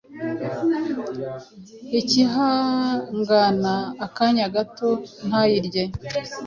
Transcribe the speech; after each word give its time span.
akihangana 1.99 3.75
akanya 4.05 4.45
gato 4.55 4.89
ntayirye 5.27 5.83